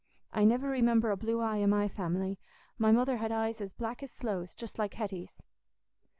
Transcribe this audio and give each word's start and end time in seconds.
I 0.33 0.45
niver 0.45 0.67
remember 0.67 1.11
a 1.11 1.15
blue 1.15 1.41
eye 1.41 1.61
i' 1.61 1.65
my 1.67 1.87
family; 1.87 2.39
my 2.79 2.91
mother 2.91 3.17
had 3.17 3.31
eyes 3.31 3.61
as 3.61 3.71
black 3.71 4.01
as 4.01 4.09
sloes, 4.09 4.55
just 4.55 4.79
like 4.79 4.95
Hetty's." 4.95 5.43